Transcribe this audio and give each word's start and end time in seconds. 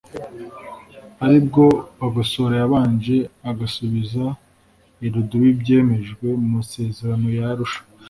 aribwo 1.25 1.63
Bagosora 1.99 2.53
yabanje 2.61 3.17
agasubiza 3.51 4.23
irudubi 5.05 5.47
ibyemejwe 5.55 6.27
mu 6.39 6.47
masezerano 6.55 7.27
ya 7.37 7.45
Arusha 7.53 7.81